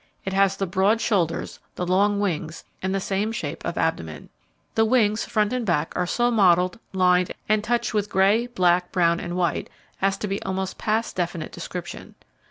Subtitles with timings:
[0.25, 4.29] It has the broad shoulders, the long wings, and the same shape of abdomen.
[4.73, 9.19] The wings, front and back, are so mottled, lined, and touched with grey, black, brown
[9.19, 9.69] and white,
[10.01, 12.15] as to be almost past definite description.